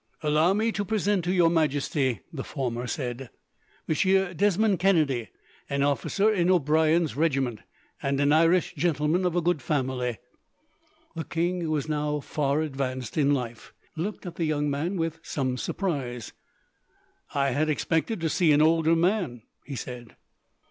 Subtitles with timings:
[0.23, 3.29] "Allow me to present, to Your Majesty," the former said,
[3.87, 5.29] "Monsieur Desmond Kennedy,
[5.69, 7.59] an officer in O'Brien's regiment,
[8.01, 10.17] and an Irish gentleman of good family."
[11.13, 15.19] The king, who was now far advanced in life, looked at the young man with
[15.21, 16.33] some surprise.
[17.35, 20.15] "I had expected to see an older man," he said.